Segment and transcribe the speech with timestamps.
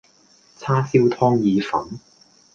[0.57, 1.99] 叉燒湯意粉